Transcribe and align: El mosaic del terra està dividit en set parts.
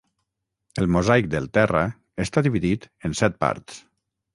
El 0.83 0.89
mosaic 0.95 1.29
del 1.35 1.51
terra 1.59 1.85
està 2.27 2.47
dividit 2.51 2.93
en 3.09 3.19
set 3.25 3.41
parts. 3.49 3.83